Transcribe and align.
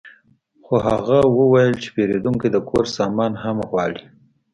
خو 0.65 0.75
هغه 0.87 1.19
وویل 1.37 1.73
چې 1.81 1.89
پیرودونکی 1.95 2.49
د 2.51 2.57
کور 2.69 2.85
سامان 2.95 3.33
هم 3.43 3.57
غواړي 3.69 4.03